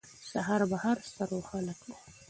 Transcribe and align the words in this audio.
سهار 0.31 0.61
به 0.69 0.77
هر 0.83 0.97
څه 1.13 1.23
روښانه 1.31 1.73
کړي. 1.81 1.93